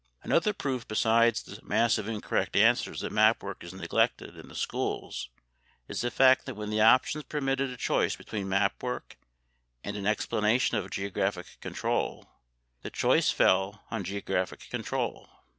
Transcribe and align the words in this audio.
Another 0.23 0.51
proof 0.51 0.87
besides 0.87 1.43
the 1.43 1.61
mass 1.63 1.99
of 1.99 2.07
incorrect 2.07 2.55
answers 2.55 3.01
that 3.01 3.11
map 3.11 3.43
work 3.43 3.63
is 3.63 3.71
neglected 3.71 4.35
in 4.35 4.47
the 4.47 4.55
schools 4.55 5.29
is 5.87 6.01
the 6.01 6.09
fact 6.09 6.47
that 6.47 6.55
when 6.55 6.71
the 6.71 6.81
options 6.81 7.23
permitted 7.25 7.69
a 7.69 7.77
choice 7.77 8.15
between 8.15 8.49
map 8.49 8.81
work 8.81 9.15
and 9.83 9.95
an 9.95 10.07
explanation 10.07 10.75
of 10.75 10.89
geographic 10.89 11.59
control, 11.61 12.27
the 12.81 12.89
choice 12.89 13.29
fell 13.29 13.83
on 13.91 14.03
geographic 14.03 14.71
control. 14.71 15.29